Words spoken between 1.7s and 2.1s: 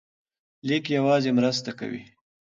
کوي.